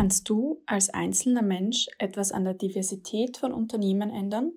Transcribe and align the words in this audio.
Kannst 0.00 0.30
du 0.30 0.62
als 0.64 0.88
einzelner 0.88 1.42
Mensch 1.42 1.86
etwas 1.98 2.32
an 2.32 2.44
der 2.44 2.54
Diversität 2.54 3.36
von 3.36 3.52
Unternehmen 3.52 4.08
ändern? 4.08 4.50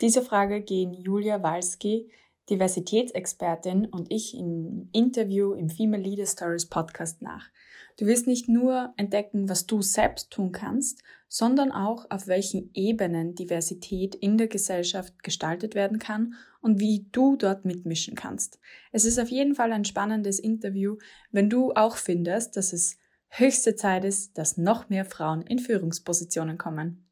Diese 0.00 0.22
Frage 0.22 0.60
gehen 0.60 0.92
Julia 0.92 1.40
Walski, 1.40 2.10
Diversitätsexpertin, 2.50 3.86
und 3.86 4.10
ich 4.10 4.36
im 4.36 4.88
Interview 4.92 5.52
im 5.52 5.68
Female 5.70 6.02
Leader 6.02 6.26
Stories 6.26 6.68
Podcast 6.68 7.22
nach. 7.22 7.48
Du 7.96 8.06
wirst 8.06 8.26
nicht 8.26 8.48
nur 8.48 8.92
entdecken, 8.96 9.48
was 9.48 9.68
du 9.68 9.82
selbst 9.82 10.32
tun 10.32 10.50
kannst, 10.50 11.04
sondern 11.28 11.70
auch, 11.70 12.10
auf 12.10 12.26
welchen 12.26 12.72
Ebenen 12.74 13.36
Diversität 13.36 14.16
in 14.16 14.36
der 14.36 14.48
Gesellschaft 14.48 15.22
gestaltet 15.22 15.76
werden 15.76 16.00
kann 16.00 16.34
und 16.60 16.80
wie 16.80 17.06
du 17.12 17.36
dort 17.36 17.64
mitmischen 17.64 18.16
kannst. 18.16 18.58
Es 18.90 19.04
ist 19.04 19.20
auf 19.20 19.28
jeden 19.28 19.54
Fall 19.54 19.70
ein 19.72 19.84
spannendes 19.84 20.40
Interview, 20.40 20.96
wenn 21.30 21.48
du 21.48 21.72
auch 21.72 21.94
findest, 21.94 22.56
dass 22.56 22.72
es 22.72 22.98
höchste 23.32 23.74
Zeit 23.74 24.04
ist, 24.04 24.36
dass 24.38 24.56
noch 24.56 24.88
mehr 24.88 25.04
Frauen 25.04 25.42
in 25.42 25.58
Führungspositionen 25.58 26.58
kommen. 26.58 27.08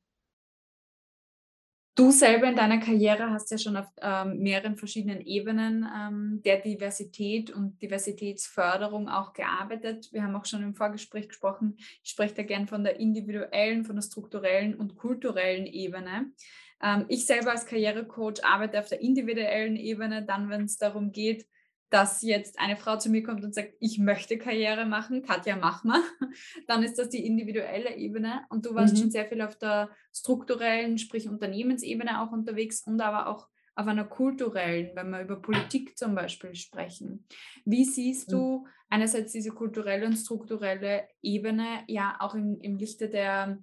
Du 1.96 2.12
selber 2.12 2.48
in 2.48 2.56
deiner 2.56 2.78
Karriere 2.78 3.30
hast 3.30 3.50
ja 3.50 3.58
schon 3.58 3.76
auf 3.76 3.86
ähm, 4.00 4.38
mehreren 4.38 4.76
verschiedenen 4.76 5.20
Ebenen 5.20 5.86
ähm, 5.94 6.40
der 6.44 6.60
Diversität 6.60 7.50
und 7.50 7.82
Diversitätsförderung 7.82 9.08
auch 9.08 9.32
gearbeitet. 9.32 10.08
Wir 10.12 10.22
haben 10.22 10.36
auch 10.36 10.46
schon 10.46 10.62
im 10.62 10.74
Vorgespräch 10.74 11.28
gesprochen. 11.28 11.76
Ich 12.02 12.10
spreche 12.10 12.34
da 12.34 12.42
gern 12.42 12.68
von 12.68 12.84
der 12.84 13.00
individuellen, 13.00 13.84
von 13.84 13.96
der 13.96 14.02
strukturellen 14.02 14.76
und 14.76 14.96
kulturellen 14.96 15.66
Ebene. 15.66 16.32
Ähm, 16.82 17.06
ich 17.08 17.26
selber 17.26 17.50
als 17.50 17.66
Karrierecoach 17.66 18.44
arbeite 18.44 18.78
auf 18.78 18.88
der 18.88 19.00
individuellen 19.00 19.76
Ebene, 19.76 20.24
dann 20.24 20.48
wenn 20.48 20.64
es 20.64 20.78
darum 20.78 21.12
geht, 21.12 21.46
dass 21.90 22.22
jetzt 22.22 22.58
eine 22.58 22.76
Frau 22.76 22.96
zu 22.96 23.10
mir 23.10 23.22
kommt 23.22 23.44
und 23.44 23.54
sagt, 23.54 23.74
ich 23.80 23.98
möchte 23.98 24.38
Karriere 24.38 24.86
machen, 24.86 25.22
Katja, 25.22 25.56
mach 25.56 25.82
mal, 25.82 26.00
dann 26.68 26.82
ist 26.82 26.98
das 26.98 27.08
die 27.08 27.26
individuelle 27.26 27.96
Ebene. 27.96 28.44
Und 28.48 28.64
du 28.64 28.74
warst 28.74 28.94
mhm. 28.94 29.00
schon 29.00 29.10
sehr 29.10 29.26
viel 29.26 29.42
auf 29.42 29.56
der 29.56 29.90
strukturellen, 30.14 30.98
sprich 30.98 31.28
Unternehmensebene 31.28 32.22
auch 32.22 32.32
unterwegs 32.32 32.82
und 32.86 33.00
aber 33.00 33.26
auch 33.26 33.48
auf 33.74 33.86
einer 33.86 34.04
kulturellen, 34.04 34.90
wenn 34.94 35.10
wir 35.10 35.22
über 35.22 35.36
Politik 35.36 35.96
zum 35.98 36.14
Beispiel 36.14 36.54
sprechen. 36.54 37.26
Wie 37.64 37.84
siehst 37.84 38.28
mhm. 38.28 38.32
du 38.32 38.66
einerseits 38.88 39.32
diese 39.32 39.50
kulturelle 39.50 40.06
und 40.06 40.16
strukturelle 40.16 41.08
Ebene 41.22 41.84
ja 41.88 42.16
auch 42.20 42.34
im, 42.34 42.60
im 42.60 42.76
Lichte 42.76 43.08
der 43.08 43.58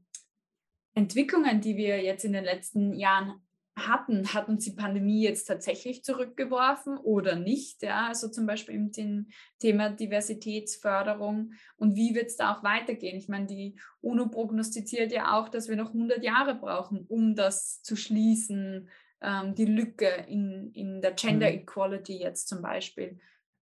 Entwicklungen, 0.96 1.62
die 1.62 1.78
wir 1.78 2.02
jetzt 2.02 2.26
in 2.26 2.34
den 2.34 2.44
letzten 2.44 2.94
Jahren 2.94 3.42
hatten, 3.78 4.34
hat 4.34 4.50
uns 4.50 4.64
die 4.64 4.72
Pandemie 4.72 5.22
jetzt 5.22 5.46
tatsächlich 5.46 6.04
zurückgeworfen 6.04 6.98
oder 6.98 7.36
nicht? 7.36 7.84
Ja, 7.84 8.08
also 8.08 8.28
zum 8.28 8.48
Beispiel 8.48 8.76
im 8.76 8.92
dem 8.92 9.28
Thema 9.60 9.90
Diversitätsförderung 9.90 11.54
und 11.78 11.96
wie 11.96 12.16
wird 12.16 12.28
es 12.28 12.38
da 12.38 12.54
auch 12.54 12.64
weitergehen? 12.64 13.18
Ich 13.18 13.30
meine, 13.30 13.46
die 13.46 13.80
UNO 14.02 14.30
prognostiziert 14.30 15.12
ja 15.12 15.38
auch, 15.38 15.50
dass 15.50 15.70
wir 15.70 15.76
noch 15.76 15.94
100 15.94 16.24
Jahre 16.24 16.56
brauchen, 16.56 17.06
um 17.08 17.36
das 17.36 17.82
zu 17.84 17.96
schließen, 17.96 18.90
ähm, 19.22 19.56
die 19.56 19.66
Lücke 19.66 20.08
in, 20.28 20.72
in 20.74 21.02
der 21.02 21.12
Gender 21.12 21.50
mhm. 21.50 21.60
Equality 21.60 22.18
jetzt 22.18 22.48
zum 22.48 22.62
Beispiel. 22.62 23.20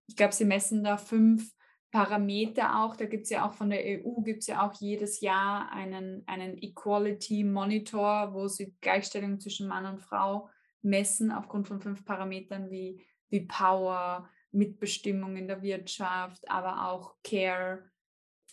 Ich 0.08 0.16
glaube, 0.16 0.34
sie 0.34 0.46
messen 0.46 0.84
da 0.84 0.98
fünf 0.98 1.55
Parameter 1.96 2.84
auch. 2.84 2.98
Da 2.98 3.06
gibt 3.06 3.24
es 3.24 3.30
ja 3.30 3.48
auch 3.48 3.54
von 3.54 3.70
der 3.70 3.80
EU, 3.80 4.22
gibt 4.22 4.42
es 4.42 4.48
ja 4.48 4.68
auch 4.68 4.74
jedes 4.82 5.22
Jahr 5.22 5.72
einen, 5.72 6.24
einen 6.28 6.58
Equality 6.62 7.46
Monitor, 7.46 8.34
wo 8.34 8.50
sie 8.50 8.76
Gleichstellung 8.82 9.40
zwischen 9.40 9.70
Mann 9.70 9.86
und 9.86 10.02
Frau 10.02 10.50
messen 10.82 11.32
aufgrund 11.32 11.70
von 11.70 11.80
fünf 11.80 12.04
Parametern 12.04 12.70
wie, 12.70 13.02
wie 13.30 13.46
Power, 13.46 14.30
Mitbestimmung 14.52 15.38
in 15.38 15.48
der 15.48 15.62
Wirtschaft, 15.62 16.44
aber 16.50 16.90
auch 16.92 17.16
Care, 17.24 17.90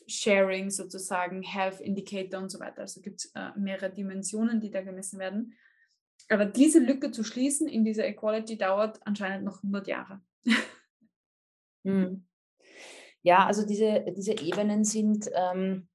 Sharing 0.07 0.71
sozusagen, 0.71 1.43
Health 1.43 1.81
Indicator 1.81 2.41
und 2.41 2.49
so 2.49 2.61
weiter. 2.61 2.83
Also 2.83 3.01
gibt 3.01 3.25
es 3.25 3.33
äh, 3.35 3.51
mehrere 3.57 3.91
Dimensionen, 3.91 4.61
die 4.61 4.71
da 4.71 4.83
gemessen 4.83 5.19
werden. 5.19 5.55
Aber 6.29 6.45
diese 6.45 6.79
Lücke 6.79 7.11
zu 7.11 7.25
schließen 7.25 7.67
in 7.67 7.85
dieser 7.85 8.07
Equality 8.07 8.57
dauert 8.57 9.05
anscheinend 9.05 9.45
noch 9.45 9.65
100 9.65 9.89
Jahre. 9.89 10.23
hm. 11.85 12.25
Ja, 13.23 13.47
also 13.47 13.67
diese, 13.67 14.05
diese 14.17 14.33
Ebenen 14.33 14.85
sind, 14.85 15.31
ähm, 15.35 15.89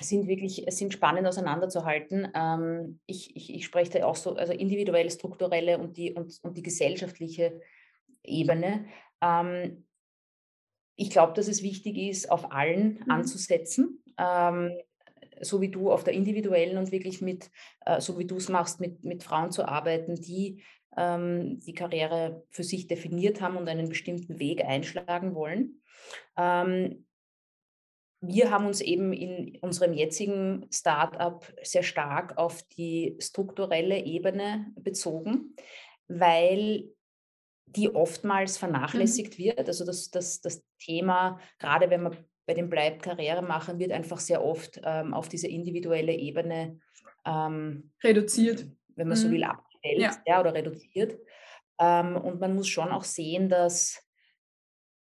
sind 0.00 0.28
wirklich 0.28 0.64
sind 0.68 0.92
spannend 0.92 1.26
auseinanderzuhalten. 1.26 2.28
Ähm, 2.34 3.00
ich, 3.06 3.36
ich, 3.36 3.54
ich 3.54 3.64
spreche 3.64 3.98
da 3.98 4.06
auch 4.06 4.16
so, 4.16 4.36
also 4.36 4.52
individuelle, 4.52 5.10
strukturelle 5.10 5.78
und 5.78 5.96
die, 5.96 6.12
und, 6.12 6.38
und 6.42 6.56
die 6.56 6.62
gesellschaftliche 6.62 7.60
Ebene. 8.22 8.86
Ähm, 9.20 9.84
ich 10.96 11.10
glaube, 11.10 11.32
dass 11.32 11.48
es 11.48 11.62
wichtig 11.62 11.96
ist, 11.96 12.30
auf 12.30 12.52
allen 12.52 13.00
mhm. 13.04 13.10
anzusetzen. 13.10 14.02
Ähm, 14.18 14.72
so 15.40 15.60
wie 15.60 15.70
du 15.70 15.90
auf 15.90 16.04
der 16.04 16.14
individuellen 16.14 16.78
und 16.78 16.92
wirklich 16.92 17.20
mit, 17.20 17.50
äh, 17.84 18.00
so 18.00 18.18
wie 18.18 18.26
du 18.26 18.36
es 18.36 18.48
machst, 18.48 18.80
mit, 18.80 19.02
mit 19.02 19.24
Frauen 19.24 19.50
zu 19.50 19.66
arbeiten, 19.66 20.14
die 20.14 20.62
die 20.96 21.74
Karriere 21.74 22.44
für 22.50 22.64
sich 22.64 22.86
definiert 22.86 23.40
haben 23.40 23.56
und 23.56 23.66
einen 23.68 23.88
bestimmten 23.88 24.38
Weg 24.38 24.62
einschlagen 24.62 25.34
wollen. 25.34 25.80
Ähm, 26.36 27.06
wir 28.24 28.50
haben 28.50 28.66
uns 28.66 28.80
eben 28.80 29.12
in 29.12 29.58
unserem 29.62 29.92
jetzigen 29.94 30.66
Startup 30.70 31.44
sehr 31.62 31.82
stark 31.82 32.38
auf 32.38 32.62
die 32.62 33.16
strukturelle 33.18 34.04
Ebene 34.04 34.72
bezogen, 34.76 35.56
weil 36.06 36.88
die 37.66 37.92
oftmals 37.92 38.56
mhm. 38.56 38.66
vernachlässigt 38.66 39.38
mhm. 39.38 39.44
wird. 39.44 39.66
Also 39.68 39.84
das, 39.84 40.10
das, 40.10 40.40
das 40.40 40.62
Thema, 40.78 41.40
gerade 41.58 41.90
wenn 41.90 42.04
man 42.04 42.16
bei 42.46 42.54
dem 42.54 42.70
Bleibt 42.70 43.02
Karriere 43.02 43.42
machen, 43.42 43.80
wird 43.80 43.92
einfach 43.92 44.18
sehr 44.18 44.44
oft 44.44 44.80
ähm, 44.84 45.14
auf 45.14 45.28
diese 45.28 45.48
individuelle 45.48 46.12
Ebene 46.12 46.78
ähm, 47.26 47.92
reduziert. 48.04 48.66
Wenn 48.94 49.08
man 49.08 49.18
mhm. 49.18 49.22
so 49.22 49.30
will, 49.30 49.44
abgestellt 49.82 50.20
ja. 50.26 50.34
ja 50.34 50.40
oder 50.40 50.54
reduziert. 50.54 51.18
Ähm, 51.80 52.16
und 52.16 52.40
man 52.40 52.54
muss 52.54 52.68
schon 52.68 52.90
auch 52.90 53.04
sehen, 53.04 53.48
dass 53.48 54.02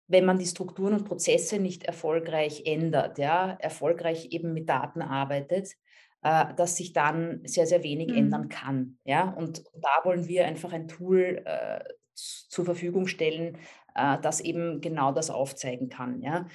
wenn 0.08 0.26
man 0.26 0.40
die 0.40 0.46
Strukturen 0.46 0.94
und 0.94 1.06
Prozesse 1.06 1.60
nicht 1.60 1.84
erfolgreich 1.84 2.64
ändert, 2.66 3.20
ja, 3.20 3.58
erfolgreich 3.60 4.30
eben 4.32 4.54
mit 4.54 4.68
Daten 4.68 5.02
arbeitet, 5.02 5.76
äh, 6.24 6.54
dass 6.56 6.76
sich 6.76 6.94
dann 6.94 7.42
sehr, 7.46 7.68
sehr 7.68 7.84
wenig 7.84 8.10
mhm. 8.10 8.18
ändern 8.18 8.50
kann. 8.50 8.98
Ja? 9.06 9.30
Und 9.30 9.64
da 9.76 10.04
wollen 10.04 10.28
wir 10.28 10.46
einfach 10.46 10.74
ein 10.74 10.88
Tool 10.88 11.42
äh, 11.46 11.84
zur 12.14 12.66
Verfügung 12.66 13.08
stellen, 13.08 13.58
äh, 13.96 14.18
das 14.22 14.42
eben 14.42 14.82
genau 14.82 15.12
das 15.12 15.30
aufzeigen 15.30 15.90
kann. 15.90 16.22
Ja? 16.22 16.48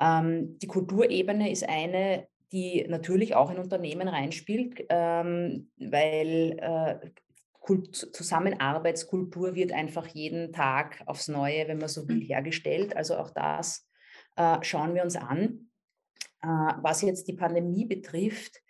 Ähm, 0.00 0.58
die 0.58 0.66
Kulturebene 0.66 1.50
ist 1.50 1.68
eine, 1.68 2.26
die 2.50 2.86
natürlich 2.88 3.34
auch 3.34 3.50
in 3.50 3.58
Unternehmen 3.58 4.08
reinspielt, 4.08 4.84
ähm, 4.88 5.70
weil 5.76 6.58
äh, 6.60 7.10
Kult 7.62 7.94
Zusammenarbeitskultur 7.96 9.54
wird 9.54 9.72
einfach 9.72 10.08
jeden 10.08 10.52
Tag 10.52 11.02
aufs 11.06 11.28
Neue, 11.28 11.68
wenn 11.68 11.78
man 11.78 11.88
so 11.88 12.08
will, 12.08 12.16
mhm. 12.16 12.22
hergestellt. 12.22 12.96
Also 12.96 13.16
auch 13.16 13.30
das 13.30 13.88
äh, 14.36 14.58
schauen 14.62 14.94
wir 14.94 15.02
uns 15.02 15.16
an. 15.16 15.70
Äh, 16.42 16.48
was 16.48 17.02
jetzt 17.02 17.28
die 17.28 17.34
Pandemie 17.34 17.86
betrifft, 17.86 18.60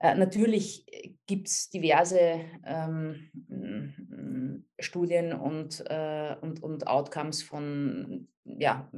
äh, 0.00 0.14
natürlich 0.14 0.84
gibt 1.26 1.48
es 1.48 1.70
diverse 1.70 2.40
ähm, 2.64 3.30
Studien 4.78 5.32
und, 5.32 5.84
äh, 5.88 6.36
und, 6.40 6.62
und 6.62 6.86
Outcomes 6.86 7.42
von 7.42 8.28
ja, 8.44 8.90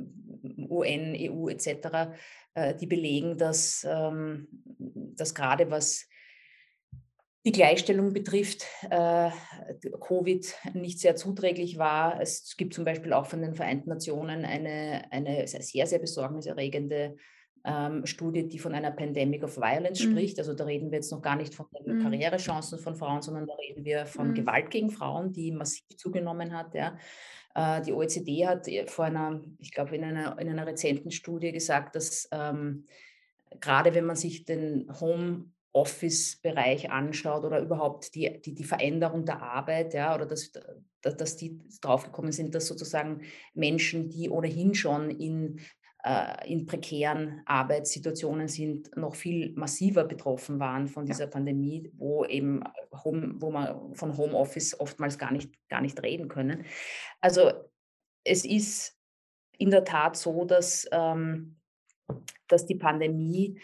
UN, 0.68 1.14
EU 1.16 1.48
etc., 1.48 2.16
äh, 2.54 2.74
die 2.74 2.86
belegen, 2.86 3.36
dass, 3.36 3.86
ähm, 3.88 4.48
dass 4.78 5.34
gerade 5.34 5.70
was 5.70 6.08
die 7.46 7.52
Gleichstellung 7.52 8.12
betrifft, 8.12 8.66
äh, 8.90 9.30
Covid 10.00 10.54
nicht 10.74 11.00
sehr 11.00 11.16
zuträglich 11.16 11.78
war. 11.78 12.20
Es 12.20 12.56
gibt 12.56 12.74
zum 12.74 12.84
Beispiel 12.84 13.12
auch 13.12 13.26
von 13.26 13.40
den 13.40 13.54
Vereinten 13.54 13.90
Nationen 13.90 14.44
eine, 14.44 15.04
eine 15.10 15.46
sehr, 15.46 15.86
sehr 15.86 15.98
besorgniserregende 15.98 17.16
ähm, 17.64 18.06
Studie, 18.06 18.48
die 18.48 18.58
von 18.58 18.74
einer 18.74 18.90
Pandemic 18.90 19.44
of 19.44 19.56
Violence 19.56 20.04
mhm. 20.04 20.12
spricht. 20.12 20.38
Also 20.38 20.54
da 20.54 20.64
reden 20.64 20.90
wir 20.90 20.98
jetzt 20.98 21.12
noch 21.12 21.22
gar 21.22 21.36
nicht 21.36 21.54
von 21.54 21.66
den 21.86 21.98
mhm. 21.98 22.02
Karrierechancen 22.02 22.78
von 22.78 22.96
Frauen, 22.96 23.22
sondern 23.22 23.46
da 23.46 23.54
reden 23.54 23.84
wir 23.84 24.06
von 24.06 24.30
mhm. 24.30 24.34
Gewalt 24.34 24.70
gegen 24.70 24.90
Frauen, 24.90 25.32
die 25.32 25.52
massiv 25.52 25.84
zugenommen 25.96 26.56
hat. 26.56 26.74
Ja. 26.74 26.96
Äh, 27.54 27.82
die 27.82 27.92
OECD 27.92 28.46
hat 28.46 28.68
vor 28.86 29.04
einer, 29.04 29.40
ich 29.58 29.72
glaube, 29.72 29.96
in 29.96 30.04
einer, 30.04 30.38
in 30.38 30.48
einer 30.48 30.66
rezenten 30.66 31.10
Studie 31.10 31.52
gesagt, 31.52 31.94
dass 31.94 32.28
ähm, 32.32 32.86
gerade 33.60 33.94
wenn 33.94 34.06
man 34.06 34.16
sich 34.16 34.44
den 34.44 34.88
Home 35.00 35.46
Office-Bereich 35.78 36.90
anschaut 36.90 37.44
oder 37.44 37.60
überhaupt 37.60 38.14
die, 38.14 38.40
die, 38.40 38.54
die 38.54 38.64
Veränderung 38.64 39.24
der 39.24 39.42
Arbeit, 39.42 39.94
ja, 39.94 40.14
oder 40.14 40.26
dass, 40.26 40.52
dass 41.02 41.36
die 41.36 41.60
draufgekommen 41.80 42.32
sind, 42.32 42.54
dass 42.54 42.66
sozusagen 42.66 43.22
Menschen, 43.54 44.08
die 44.10 44.28
ohnehin 44.28 44.74
schon 44.74 45.10
in, 45.10 45.60
äh, 46.02 46.52
in 46.52 46.66
prekären 46.66 47.42
Arbeitssituationen 47.46 48.48
sind, 48.48 48.96
noch 48.96 49.14
viel 49.14 49.52
massiver 49.54 50.04
betroffen 50.04 50.58
waren 50.58 50.88
von 50.88 51.06
dieser 51.06 51.24
ja. 51.24 51.30
Pandemie, 51.30 51.92
wo 51.96 52.24
eben 52.24 52.64
Home, 53.04 53.34
wo 53.36 53.50
man 53.50 53.94
von 53.94 54.16
Homeoffice 54.16 54.78
oftmals 54.78 55.18
gar 55.18 55.32
nicht, 55.32 55.52
gar 55.68 55.80
nicht 55.80 56.02
reden 56.02 56.28
können. 56.28 56.64
Also 57.20 57.52
es 58.24 58.44
ist 58.44 58.96
in 59.58 59.70
der 59.70 59.84
Tat 59.84 60.16
so, 60.16 60.44
dass, 60.44 60.86
ähm, 60.92 61.56
dass 62.48 62.66
die 62.66 62.76
Pandemie 62.76 63.60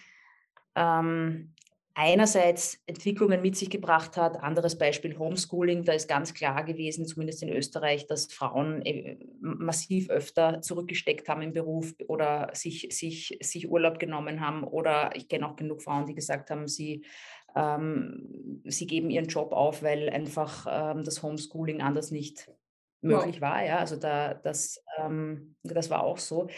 ähm, 0.75 1.54
einerseits 1.95 2.83
Entwicklungen 2.87 3.41
mit 3.41 3.57
sich 3.57 3.71
gebracht 3.71 4.17
hat. 4.17 4.43
Anderes 4.43 4.77
Beispiel 4.77 5.17
Homeschooling. 5.17 5.85
Da 5.85 5.93
ist 5.93 6.09
ganz 6.09 6.35
klar 6.35 6.65
gewesen, 6.65 7.07
zumindest 7.07 7.43
in 7.43 7.49
Österreich, 7.51 8.07
dass 8.07 8.33
Frauen 8.33 8.83
äh, 8.83 9.17
massiv 9.41 10.11
öfter 10.11 10.61
zurückgesteckt 10.61 11.29
haben 11.29 11.43
im 11.43 11.53
Beruf 11.53 11.95
oder 12.09 12.51
sich, 12.53 12.89
sich, 12.91 13.39
sich 13.41 13.71
Urlaub 13.71 14.01
genommen 14.01 14.41
haben. 14.41 14.65
Oder 14.65 15.15
ich 15.15 15.29
kenne 15.29 15.49
auch 15.49 15.55
genug 15.55 15.83
Frauen, 15.83 16.07
die 16.07 16.15
gesagt 16.15 16.51
haben, 16.51 16.67
sie, 16.67 17.05
ähm, 17.55 18.63
sie 18.65 18.87
geben 18.87 19.11
ihren 19.11 19.29
Job 19.29 19.53
auf, 19.53 19.85
weil 19.85 20.11
einfach 20.11 20.67
ähm, 20.69 21.05
das 21.05 21.23
Homeschooling 21.23 21.81
anders 21.81 22.11
nicht 22.11 22.51
möglich 23.03 23.37
wow. 23.37 23.43
war. 23.43 23.65
Ja, 23.65 23.79
also 23.79 23.97
da, 23.97 24.35
das, 24.35 24.83
ähm, 24.99 25.55
das 25.63 25.91
war 25.91 26.03
auch 26.03 26.19
so. 26.19 26.49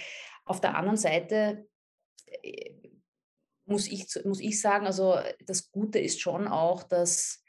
Auf 0.46 0.62
der 0.62 0.76
anderen 0.76 0.96
Seite 0.96 1.66
äh, 2.42 2.70
muss 3.66 3.88
ich, 3.88 4.06
muss 4.24 4.40
ich 4.40 4.60
sagen, 4.60 4.86
also 4.86 5.18
das 5.44 5.70
Gute 5.70 5.98
ist 5.98 6.20
schon 6.20 6.48
auch, 6.48 6.82
dass 6.84 7.42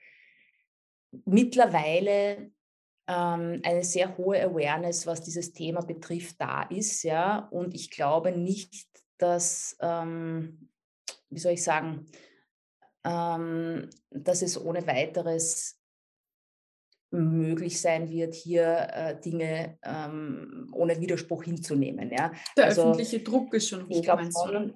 mittlerweile 1.25 2.51
ähm, 3.07 3.61
eine 3.63 3.83
sehr 3.83 4.17
hohe 4.17 4.41
Awareness, 4.41 5.07
was 5.07 5.23
dieses 5.23 5.53
Thema 5.53 5.81
betrifft, 5.81 6.35
da 6.39 6.63
ist. 6.63 7.03
Ja? 7.03 7.47
Und 7.51 7.73
ich 7.73 7.89
glaube 7.89 8.31
nicht, 8.31 8.87
dass, 9.17 9.77
ähm, 9.79 10.69
wie 11.29 11.39
soll 11.39 11.53
ich 11.53 11.63
sagen, 11.63 12.05
ähm, 13.03 13.89
dass 14.09 14.41
es 14.41 14.59
ohne 14.59 14.85
weiteres 14.85 15.79
möglich 17.09 17.79
sein 17.79 18.09
wird, 18.09 18.35
hier 18.35 18.89
äh, 18.91 19.19
Dinge 19.19 19.77
ähm, 19.83 20.69
ohne 20.73 20.99
Widerspruch 20.99 21.43
hinzunehmen. 21.43 22.11
Ja? 22.11 22.33
Der 22.57 22.65
also, 22.65 22.81
öffentliche 22.81 23.21
Druck 23.21 23.53
ist 23.53 23.69
schon 23.69 23.85
hoch, 23.85 23.91
ich 23.91 24.01
glaub, 24.03 24.19
schon, 24.19 24.73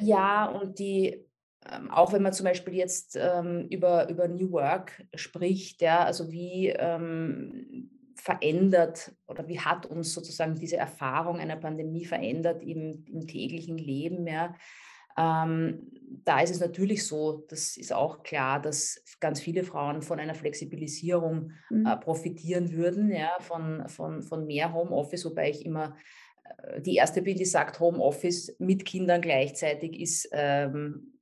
Ja, 0.00 0.46
und 0.46 0.78
die, 0.78 1.26
ähm, 1.70 1.90
auch 1.90 2.12
wenn 2.12 2.22
man 2.22 2.32
zum 2.32 2.44
Beispiel 2.44 2.74
jetzt 2.74 3.16
ähm, 3.16 3.66
über, 3.70 4.08
über 4.08 4.28
New 4.28 4.52
Work 4.52 5.04
spricht, 5.14 5.82
ja, 5.82 6.04
also 6.04 6.30
wie 6.30 6.68
ähm, 6.68 7.90
verändert 8.16 9.12
oder 9.26 9.48
wie 9.48 9.60
hat 9.60 9.86
uns 9.86 10.14
sozusagen 10.14 10.54
diese 10.54 10.76
Erfahrung 10.76 11.38
einer 11.38 11.56
Pandemie 11.56 12.04
verändert 12.04 12.62
im, 12.62 13.04
im 13.06 13.26
täglichen 13.26 13.76
Leben, 13.76 14.26
ja, 14.26 14.54
ähm, 15.16 15.90
da 16.24 16.40
ist 16.40 16.50
es 16.50 16.60
natürlich 16.60 17.06
so, 17.06 17.44
das 17.48 17.76
ist 17.76 17.92
auch 17.92 18.22
klar, 18.22 18.60
dass 18.60 19.02
ganz 19.20 19.40
viele 19.40 19.62
Frauen 19.62 20.02
von 20.02 20.18
einer 20.18 20.34
Flexibilisierung 20.34 21.52
mhm. 21.70 21.86
äh, 21.86 21.96
profitieren 21.96 22.72
würden, 22.72 23.10
ja, 23.10 23.30
von, 23.40 23.88
von, 23.88 24.22
von 24.22 24.46
mehr 24.46 24.72
Homeoffice, 24.72 25.24
wobei 25.24 25.50
ich 25.50 25.64
immer 25.64 25.96
die 26.78 26.96
erste 26.96 27.22
bin, 27.22 27.36
die 27.36 27.44
sagt, 27.44 27.80
Homeoffice 27.80 28.54
mit 28.58 28.84
Kindern 28.84 29.20
gleichzeitig 29.20 30.00
ist 30.00 30.28
ähm, 30.32 31.14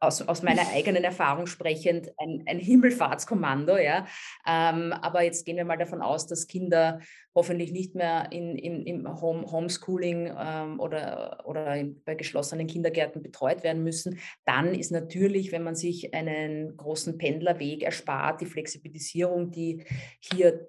aus, 0.00 0.22
aus 0.22 0.42
meiner 0.42 0.68
eigenen 0.68 1.04
Erfahrung 1.04 1.46
sprechend 1.46 2.12
ein, 2.18 2.42
ein 2.46 2.58
Himmelfahrtskommando. 2.58 3.76
Ja? 3.76 4.06
Ähm, 4.46 4.92
aber 4.92 5.22
jetzt 5.22 5.44
gehen 5.44 5.56
wir 5.56 5.64
mal 5.64 5.78
davon 5.78 6.02
aus, 6.02 6.26
dass 6.26 6.46
Kinder 6.46 7.00
hoffentlich 7.34 7.72
nicht 7.72 7.94
mehr 7.94 8.30
in, 8.30 8.56
in, 8.56 8.84
im 8.84 9.20
Home, 9.20 9.50
Homeschooling 9.50 10.30
ähm, 10.38 10.80
oder, 10.80 11.42
oder 11.46 11.74
in, 11.76 12.02
bei 12.04 12.14
geschlossenen 12.14 12.66
Kindergärten 12.66 13.22
betreut 13.22 13.62
werden 13.62 13.82
müssen. 13.82 14.18
Dann 14.44 14.74
ist 14.74 14.90
natürlich, 14.90 15.52
wenn 15.52 15.62
man 15.62 15.74
sich 15.74 16.14
einen 16.14 16.76
großen 16.76 17.16
Pendlerweg 17.16 17.82
erspart, 17.82 18.40
die 18.40 18.46
Flexibilisierung, 18.46 19.50
die 19.50 19.84
hier 20.20 20.68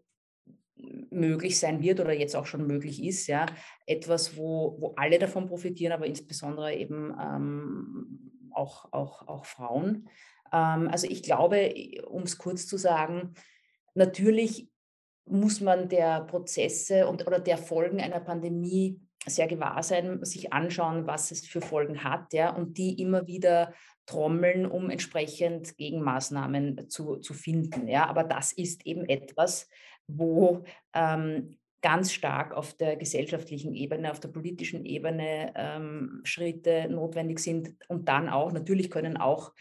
möglich 1.10 1.60
sein 1.60 1.82
wird 1.82 2.00
oder 2.00 2.14
jetzt 2.14 2.36
auch 2.36 2.46
schon 2.46 2.68
möglich 2.68 3.04
ist, 3.04 3.28
ja, 3.28 3.46
etwas, 3.86 4.38
wo, 4.38 4.78
wo 4.80 4.94
alle 4.96 5.20
davon 5.20 5.48
profitieren, 5.48 5.94
aber 5.94 6.06
insbesondere 6.06 6.74
eben 6.74 7.16
ähm, 7.20 8.50
auch, 8.52 8.92
auch, 8.92 9.28
auch 9.28 9.46
Frauen. 9.46 10.10
Ähm, 10.52 10.88
also 10.90 11.08
ich 11.08 11.24
glaube, 11.24 11.74
um 12.08 12.24
es 12.24 12.38
kurz 12.38 12.68
zu 12.68 12.78
sagen, 12.78 13.34
natürlich 13.96 14.70
muss 15.26 15.62
man 15.62 15.88
der 15.88 16.22
Prozesse 16.22 17.08
und 17.08 17.26
oder 17.26 17.40
der 17.40 17.58
Folgen 17.58 18.02
einer 18.02 18.20
Pandemie 18.20 19.00
sehr 19.26 19.48
gewahr 19.48 19.82
sein, 19.84 20.24
sich 20.26 20.52
anschauen, 20.52 21.08
was 21.08 21.32
es 21.32 21.48
für 21.48 21.62
Folgen 21.62 22.04
hat, 22.04 22.34
ja, 22.34 22.54
und 22.54 22.78
die 22.78 23.02
immer 23.02 23.26
wieder 23.26 23.74
trommeln, 24.06 24.66
um 24.66 24.90
entsprechend 24.90 25.78
Gegenmaßnahmen 25.78 26.90
zu, 26.90 27.18
zu 27.18 27.34
finden. 27.34 27.88
Ja. 27.88 28.08
Aber 28.08 28.24
das 28.24 28.52
ist 28.52 28.86
eben 28.86 29.08
etwas, 29.08 29.70
wo 30.08 30.64
ähm, 30.94 31.58
ganz 31.82 32.14
stark 32.14 32.54
auf 32.54 32.74
der 32.76 32.96
gesellschaftlichen 32.96 33.76
Ebene, 33.76 34.10
auf 34.10 34.20
der 34.20 34.30
politischen 34.30 34.86
Ebene 34.86 35.54
ähm, 35.56 36.22
Schritte 36.24 36.88
notwendig 36.90 37.40
sind. 37.40 37.76
Und 37.90 38.08
dann 38.08 38.30
auch, 38.30 38.54
natürlich 38.54 38.90
können 38.90 39.18
auch 39.18 39.54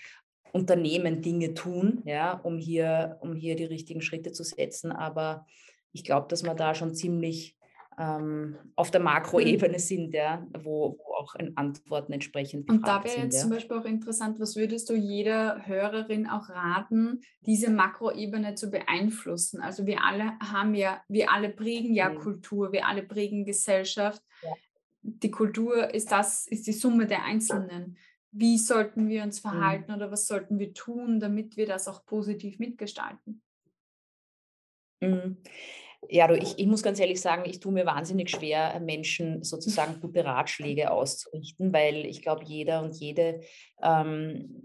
Unternehmen 0.53 1.21
Dinge 1.21 1.55
tun, 1.55 2.03
ja, 2.05 2.35
um, 2.35 2.59
hier, 2.59 3.19
um 3.21 3.35
hier 3.35 3.57
die 3.57 3.65
richtigen 3.65 4.03
Schritte 4.03 4.33
zu 4.33 4.45
setzen. 4.45 4.93
Aber 4.93 5.47
ich 5.93 6.05
glaube, 6.05 6.29
dass 6.29 6.43
man 6.43 6.57
da 6.57 6.75
schon 6.75 6.95
ziemlich 6.95 7.57
auf 7.97 8.91
der 8.91 9.01
mhm. 9.01 9.05
Makroebene 9.05 9.79
sind, 9.79 10.15
ja, 10.15 10.47
wo, 10.59 10.99
wo 10.99 11.15
auch 11.15 11.35
Antworten 11.57 12.13
entsprechend 12.13 12.71
Und 12.71 12.87
da 12.87 13.05
wäre 13.05 13.25
jetzt 13.25 13.37
ja. 13.37 13.41
zum 13.43 13.51
Beispiel 13.51 13.77
auch 13.77 13.85
interessant, 13.85 14.41
was 14.41 14.57
würdest 14.57 14.89
du 14.89 14.95
jeder 14.95 15.67
Hörerin 15.67 16.27
auch 16.27 16.49
raten, 16.49 17.21
diese 17.43 17.71
Makroebene 17.71 18.55
zu 18.55 18.71
beeinflussen? 18.71 19.61
Also 19.61 19.87
wir 19.87 20.05
alle 20.05 20.39
haben 20.41 20.75
ja, 20.75 21.03
wir 21.09 21.31
alle 21.31 21.51
prägen 21.51 21.95
ja 21.95 22.09
mhm. 22.09 22.19
Kultur, 22.19 22.73
wir 22.73 22.87
alle 22.87 23.03
prägen 23.03 23.45
Gesellschaft. 23.45 24.23
Ja. 24.43 24.51
Die 25.03 25.31
Kultur 25.31 25.93
ist 25.93 26.13
das, 26.13 26.47
ist 26.47 26.67
die 26.67 26.73
Summe 26.73 27.07
der 27.07 27.25
Einzelnen. 27.25 27.99
Wie 28.31 28.57
sollten 28.57 29.09
wir 29.09 29.23
uns 29.23 29.45
mhm. 29.45 29.49
verhalten 29.51 29.91
mhm. 29.91 29.97
oder 29.97 30.11
was 30.11 30.27
sollten 30.27 30.59
wir 30.59 30.73
tun, 30.73 31.21
damit 31.21 31.59
wir 31.59 31.67
das 31.67 31.89
auch 31.89 32.07
positiv 32.07 32.59
mitgestalten? 32.59 33.43
Mhm. 35.01 35.37
Ja, 36.09 36.27
du, 36.27 36.37
ich, 36.37 36.59
ich 36.59 36.67
muss 36.67 36.83
ganz 36.83 36.99
ehrlich 36.99 37.21
sagen, 37.21 37.45
ich 37.47 37.61
tue 37.61 37.73
mir 37.73 37.87
wahnsinnig 37.87 38.31
schwer, 38.31 38.79
Menschen 38.81 39.45
sozusagen 39.45 40.01
gute 40.01 40.25
Ratschläge 40.25 40.91
auszurichten, 40.91 41.73
weil 41.73 42.07
ich 42.07 42.23
glaube, 42.23 42.45
jeder 42.45 42.83
und 42.83 42.97
jede 42.97 43.41
ähm, 43.81 44.63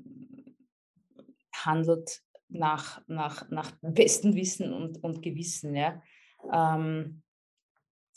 handelt 1.53 2.21
nach, 2.49 3.01
nach, 3.07 3.49
nach 3.49 3.71
bestem 3.81 4.35
Wissen 4.35 4.73
und, 4.73 5.03
und 5.03 5.21
Gewissen. 5.21 5.75
Ja. 5.75 6.01
Ähm, 6.51 7.21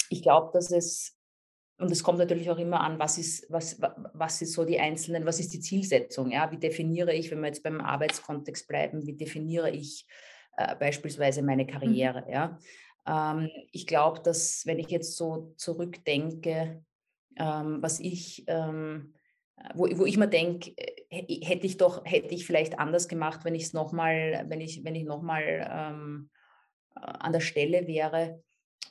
ich 0.09 0.23
glaube, 0.23 0.51
dass 0.53 0.71
es, 0.71 1.17
und 1.79 1.91
es 1.91 2.03
kommt 2.03 2.19
natürlich 2.19 2.51
auch 2.51 2.59
immer 2.59 2.81
an, 2.81 2.99
was 2.99 3.19
ist, 3.19 3.51
was, 3.51 3.81
was 3.81 4.43
ist 4.43 4.53
so 4.53 4.65
die 4.65 4.81
einzelnen, 4.81 5.25
was 5.25 5.41
ist 5.41 5.53
die 5.53 5.61
Zielsetzung? 5.61 6.31
Ja? 6.31 6.51
Wie 6.51 6.59
definiere 6.59 7.15
ich, 7.15 7.31
wenn 7.31 7.41
wir 7.41 7.47
jetzt 7.47 7.63
beim 7.63 7.81
Arbeitskontext 7.81 8.69
bleiben, 8.69 9.07
wie 9.07 9.15
definiere 9.15 9.71
ich 9.71 10.07
äh, 10.57 10.75
beispielsweise 10.77 11.43
meine 11.43 11.65
mhm. 11.65 11.69
Karriere? 11.69 12.25
Mhm. 12.27 12.33
Ja? 12.33 12.59
Ähm, 13.07 13.51
ich 13.73 13.87
glaube, 13.87 14.21
dass 14.21 14.67
wenn 14.67 14.79
ich 14.79 14.89
jetzt 14.89 15.17
so 15.17 15.55
zurückdenke, 15.57 16.85
ähm, 17.37 17.83
was 17.83 18.01
ich, 18.01 18.45
ähm, 18.47 19.15
wo, 19.75 19.87
wo 19.99 20.07
ich 20.07 20.17
mir 20.17 20.29
denke, 20.29 20.73
äh, 20.77 21.45
hätte 21.45 21.67
ich 21.67 21.77
doch, 21.77 22.05
hätte 22.05 22.35
ich 22.35 22.47
vielleicht 22.47 22.79
anders 22.79 23.09
gemacht, 23.09 23.45
wenn 23.45 23.55
ich 23.55 23.65
es 23.65 23.73
nochmal, 23.73 24.45
wenn 24.49 24.61
ich, 24.61 24.85
wenn 24.85 24.95
ich 24.95 25.05
nochmal 25.05 25.69
ähm, 25.71 26.31
äh, 26.97 27.01
an 27.01 27.33
der 27.33 27.41
Stelle 27.41 27.87
wäre. 27.87 28.43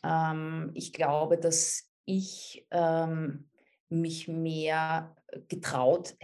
Ähm, 0.04 0.72
ich 0.74 0.94
glaube, 0.94 1.38
dass 1.38 1.90
ich 2.06 2.66
ähm, 2.72 3.50
mich 3.90 4.28
mehr 4.28 5.16
getraut, 5.48 6.16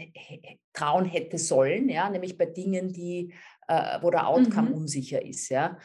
trauen 0.74 1.06
hätte 1.06 1.38
sollen, 1.38 1.90
ja, 1.90 2.10
nämlich 2.10 2.38
bei 2.38 2.46
Dingen, 2.46 2.92
die, 2.92 3.34
äh, 3.68 4.02
wo 4.02 4.10
der 4.10 4.28
Outcome 4.28 4.70
mhm. 4.70 4.76
unsicher 4.76 5.24
ist, 5.24 5.50
ja. 5.50 5.78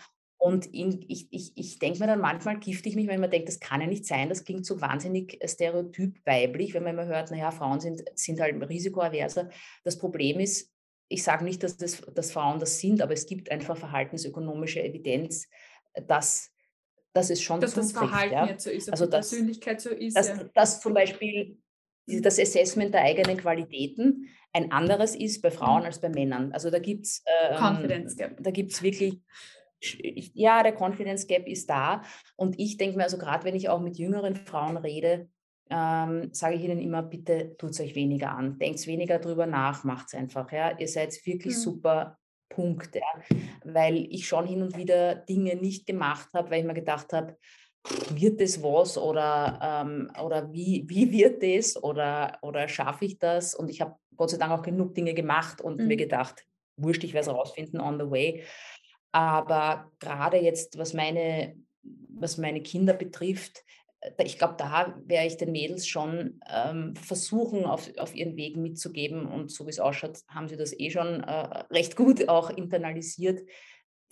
Und 0.42 0.72
in, 0.72 1.04
ich, 1.06 1.28
ich, 1.30 1.52
ich 1.54 1.78
denke 1.78 1.98
mir 1.98 2.06
dann 2.06 2.20
manchmal, 2.20 2.58
gifte 2.58 2.88
ich 2.88 2.96
mich, 2.96 3.06
wenn 3.08 3.20
man 3.20 3.30
denkt, 3.30 3.46
das 3.46 3.60
kann 3.60 3.82
ja 3.82 3.86
nicht 3.86 4.06
sein, 4.06 4.30
das 4.30 4.42
klingt 4.42 4.64
so 4.64 4.80
wahnsinnig 4.80 5.38
stereotyp 5.44 6.18
weiblich, 6.24 6.72
wenn 6.72 6.82
man 6.82 6.94
immer 6.94 7.04
hört, 7.04 7.30
naja, 7.30 7.50
Frauen 7.50 7.78
sind, 7.78 8.02
sind 8.14 8.40
halt 8.40 8.56
risikoaverser. 8.66 9.50
Das 9.84 9.98
Problem 9.98 10.40
ist, 10.40 10.72
ich 11.08 11.22
sage 11.22 11.44
nicht, 11.44 11.62
dass, 11.62 11.76
das, 11.76 12.00
dass 12.14 12.32
Frauen 12.32 12.58
das 12.58 12.78
sind, 12.78 13.02
aber 13.02 13.12
es 13.12 13.26
gibt 13.26 13.50
einfach 13.50 13.76
verhaltensökonomische 13.76 14.82
Evidenz, 14.82 15.46
dass, 16.06 16.50
dass 17.12 17.28
es 17.28 17.42
schon 17.42 17.60
dass 17.60 17.74
das 17.74 17.92
Verhalten 17.92 18.32
ja. 18.32 18.46
jetzt 18.46 18.64
so 18.64 18.70
ist, 18.70 18.90
also 18.90 19.04
die 19.04 19.10
dass, 19.10 19.28
Persönlichkeit 19.28 19.82
so 19.82 19.90
ist. 19.90 20.16
Dass, 20.16 20.28
ja. 20.28 20.44
dass 20.54 20.80
zum 20.80 20.94
Beispiel 20.94 21.58
das 22.06 22.38
Assessment 22.38 22.94
der 22.94 23.02
eigenen 23.02 23.36
Qualitäten 23.36 24.26
ein 24.54 24.72
anderes 24.72 25.14
ist 25.14 25.42
bei 25.42 25.50
Frauen 25.50 25.80
mhm. 25.80 25.86
als 25.86 26.00
bei 26.00 26.08
Männern. 26.08 26.50
Also 26.52 26.70
da 26.70 26.78
gibt 26.78 27.04
es 27.04 27.22
ähm, 27.50 28.06
da 28.40 28.50
gibt's 28.50 28.82
wirklich 28.82 29.20
ja, 30.34 30.62
der 30.62 30.76
Confidence 30.76 31.26
Gap 31.26 31.46
ist 31.46 31.68
da. 31.68 32.02
Und 32.36 32.58
ich 32.58 32.76
denke 32.76 32.96
mir, 32.96 33.04
also 33.04 33.18
gerade 33.18 33.44
wenn 33.44 33.54
ich 33.54 33.68
auch 33.68 33.80
mit 33.80 33.98
jüngeren 33.98 34.36
Frauen 34.36 34.76
rede, 34.76 35.28
ähm, 35.70 36.30
sage 36.32 36.56
ich 36.56 36.64
ihnen 36.64 36.80
immer, 36.80 37.02
bitte 37.02 37.56
tut 37.56 37.70
es 37.70 37.80
euch 37.80 37.94
weniger 37.94 38.32
an. 38.32 38.58
Denkt 38.58 38.86
weniger 38.86 39.18
drüber 39.18 39.46
nach, 39.46 39.84
macht 39.84 40.08
es 40.08 40.14
einfach. 40.14 40.50
Ja? 40.52 40.76
Ihr 40.78 40.88
seid 40.88 41.14
wirklich 41.24 41.54
mhm. 41.54 41.60
super. 41.60 42.16
Punkt. 42.50 42.96
Ja? 42.96 43.38
Weil 43.64 44.08
ich 44.10 44.26
schon 44.26 44.46
hin 44.46 44.62
und 44.62 44.76
wieder 44.76 45.14
Dinge 45.14 45.56
nicht 45.56 45.86
gemacht 45.86 46.28
habe, 46.34 46.50
weil 46.50 46.60
ich 46.60 46.66
mir 46.66 46.74
gedacht 46.74 47.12
habe, 47.12 47.36
wird 48.10 48.40
das 48.40 48.62
was 48.62 48.98
oder, 48.98 49.58
ähm, 49.62 50.10
oder 50.22 50.52
wie, 50.52 50.84
wie 50.86 51.10
wird 51.10 51.42
das 51.42 51.82
oder, 51.82 52.38
oder 52.42 52.68
schaffe 52.68 53.06
ich 53.06 53.18
das? 53.18 53.54
Und 53.54 53.70
ich 53.70 53.80
habe 53.80 53.94
Gott 54.16 54.30
sei 54.30 54.36
Dank 54.36 54.52
auch 54.52 54.62
genug 54.62 54.94
Dinge 54.94 55.14
gemacht 55.14 55.62
und 55.62 55.80
mhm. 55.80 55.86
mir 55.86 55.96
gedacht, 55.96 56.44
wurscht, 56.76 57.04
ich 57.04 57.14
werde 57.14 57.30
es 57.30 57.34
rausfinden 57.34 57.80
on 57.80 57.98
the 57.98 58.10
way. 58.10 58.42
Aber 59.12 59.90
gerade 59.98 60.38
jetzt, 60.38 60.78
was 60.78 60.94
meine, 60.94 61.56
was 61.82 62.38
meine 62.38 62.62
Kinder 62.62 62.92
betrifft, 62.92 63.64
äh, 64.00 64.24
ich 64.24 64.38
glaube, 64.38 64.54
da 64.58 64.94
werde 65.06 65.26
ich 65.26 65.36
den 65.36 65.52
Mädels 65.52 65.86
schon 65.86 66.40
ähm, 66.48 66.94
versuchen, 66.96 67.64
auf, 67.64 67.90
auf 67.98 68.14
ihren 68.14 68.36
Weg 68.36 68.56
mitzugeben. 68.56 69.26
Und 69.26 69.50
so 69.50 69.66
wie 69.66 69.70
es 69.70 69.80
ausschaut, 69.80 70.18
haben 70.28 70.48
sie 70.48 70.56
das 70.56 70.78
eh 70.78 70.90
schon 70.90 71.22
äh, 71.22 71.64
recht 71.70 71.96
gut 71.96 72.28
auch 72.28 72.50
internalisiert, 72.50 73.40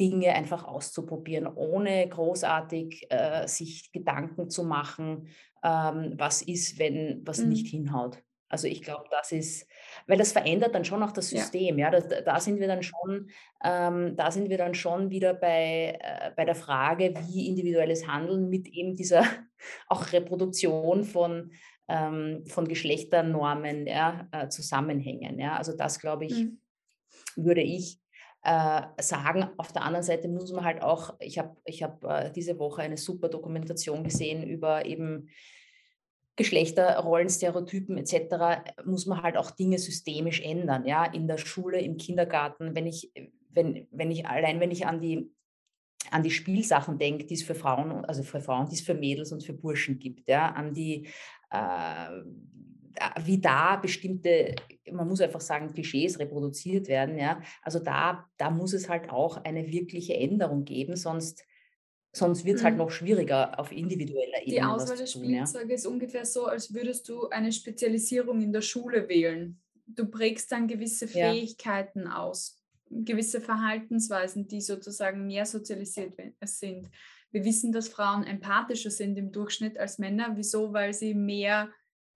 Dinge 0.01 0.33
einfach 0.33 0.65
auszuprobieren, 0.65 1.49
ohne 1.49 2.09
großartig 2.09 3.07
äh, 3.11 3.49
sich 3.49 3.91
Gedanken 3.93 4.49
zu 4.49 4.63
machen, 4.63 5.29
ähm, 5.65 6.15
was 6.17 6.43
ist, 6.43 6.79
wenn 6.79 7.23
was 7.25 7.41
mhm. 7.41 7.49
nicht 7.49 7.67
hinhaut. 7.67 8.23
Also 8.49 8.67
ich 8.67 8.83
glaube, 8.83 9.05
das 9.11 9.33
ist, 9.33 9.67
weil 10.07 10.17
das 10.17 10.33
verändert 10.33 10.75
dann 10.75 10.85
schon 10.85 11.03
auch 11.03 11.13
das 11.13 11.29
System. 11.29 11.79
Ja, 11.79 11.93
ja 11.93 12.01
da, 12.01 12.21
da, 12.23 12.41
sind 12.41 12.61
wir 12.61 12.67
dann 12.67 12.83
schon, 12.83 13.29
ähm, 13.63 14.17
da 14.17 14.31
sind 14.31 14.49
wir 14.49 14.57
dann 14.57 14.75
schon 14.75 15.11
wieder 15.11 15.35
bei, 15.35 15.99
äh, 16.01 16.31
bei 16.35 16.45
der 16.45 16.55
Frage, 16.55 17.15
wie 17.27 17.49
individuelles 17.49 18.07
Handeln 18.07 18.49
mit 18.49 18.69
eben 18.69 18.97
dieser 18.97 19.23
auch 19.89 20.13
Reproduktion 20.13 21.05
von, 21.05 21.53
ähm, 21.89 22.45
von 22.47 22.67
Geschlechternormen 22.67 23.87
ja, 23.87 24.29
äh, 24.33 24.49
zusammenhängen. 24.49 25.39
Ja, 25.39 25.57
also 25.57 25.77
das 25.77 26.01
glaube 26.01 26.25
ich, 26.25 26.33
mhm. 26.33 26.61
würde 27.37 27.63
ich 27.63 27.99
äh, 28.43 28.83
sagen. 28.99 29.49
Auf 29.59 29.73
der 29.73 29.83
anderen 29.83 30.05
Seite 30.05 30.29
muss 30.29 30.53
man 30.53 30.65
halt 30.65 30.83
auch, 30.83 31.17
ich 31.21 31.39
habe 31.39 31.57
ich 31.65 31.83
hab, 31.83 32.03
äh, 32.05 32.31
diese 32.31 32.59
Woche 32.59 32.83
eine 32.83 32.97
super 32.97 33.29
Dokumentation 33.29 34.05
gesehen 34.05 34.43
über 34.43 34.87
eben 34.87 35.29
Geschlechterrollen, 36.39 37.29
Stereotypen 37.29 37.99
etc. 37.99 38.63
muss 38.85 39.07
man 39.07 39.23
halt 39.23 39.37
auch 39.37 39.51
Dinge 39.51 39.79
systemisch 39.79 40.41
ändern, 40.41 40.87
ja, 40.87 41.05
in 41.05 41.27
der 41.27 41.37
Schule, 41.37 41.81
im 41.81 41.97
Kindergarten, 41.97 42.75
wenn 42.77 42.87
ich, 42.87 43.13
wenn, 43.51 43.89
wenn 43.91 44.11
ich 44.11 44.27
allein, 44.27 44.61
wenn 44.61 44.71
ich 44.71 44.87
an 44.87 45.01
die 45.01 45.31
an 46.11 46.23
die 46.23 46.31
Spielsachen 46.31 46.97
denke, 46.97 47.27
die 47.27 47.35
es 47.35 47.43
für 47.43 47.57
Frauen, 47.57 48.05
also 48.07 48.23
für 48.23 48.41
Frauen, 48.41 48.69
die 48.69 48.77
es 48.77 48.81
für 48.81 48.95
Mädels 48.95 49.33
und 49.33 49.45
für 49.45 49.53
Burschen 49.53 49.99
gibt, 49.99 50.29
ja, 50.29 50.47
an 50.47 50.73
die, 50.73 51.09
äh, 51.51 52.23
wie 53.25 53.39
da 53.39 53.77
bestimmte, 53.77 54.55
man 54.91 55.07
muss 55.07 55.21
einfach 55.21 55.41
sagen, 55.41 55.73
Klischees 55.75 56.19
reproduziert 56.19 56.89
werden, 56.89 57.19
ja, 57.19 57.43
also 57.63 57.79
da, 57.79 58.27
da 58.39 58.51
muss 58.51 58.73
es 58.73 58.89
halt 58.89 59.11
auch 59.11 59.45
eine 59.45 59.71
wirkliche 59.71 60.15
Änderung 60.15 60.65
geben, 60.65 60.97
sonst 60.97 61.45
Sonst 62.13 62.45
wird 62.45 62.57
es 62.57 62.65
halt 62.65 62.75
mhm. 62.75 62.79
noch 62.79 62.91
schwieriger 62.91 63.59
auf 63.59 63.71
individueller 63.71 64.41
Ebene. 64.43 64.57
Die 64.57 64.63
Auswahl 64.63 64.97
der 64.97 65.07
Spielzeuge 65.07 65.69
ja? 65.69 65.75
ist 65.75 65.87
ungefähr 65.87 66.25
so, 66.25 66.47
als 66.47 66.73
würdest 66.73 67.09
du 67.09 67.29
eine 67.29 67.53
Spezialisierung 67.53 68.41
in 68.41 68.53
der 68.53 68.63
Schule 68.63 69.09
wählen. 69.09 69.61
Du 69.87 70.07
prägst 70.07 70.51
dann 70.53 70.69
gewisse 70.69 71.07
Fähigkeiten 71.07 72.05
ja. 72.07 72.19
aus, 72.19 72.63
gewisse 72.91 73.41
Verhaltensweisen, 73.41 74.49
die 74.49 74.61
sozusagen 74.61 75.27
mehr 75.27 75.47
sozialisiert 75.47 76.15
sind. 76.45 76.89
Wir 77.31 77.45
wissen, 77.45 77.73
dass 77.73 77.89
Frauen 77.89 78.25
empathischer 78.25 78.91
sind 78.91 79.19
im 79.19 79.33
Durchschnitt 79.33 79.79
als 79.79 79.99
Männer. 79.99 80.33
Wieso? 80.35 80.73
Weil 80.73 80.95
sie 80.95 81.15
mehr 81.15 81.71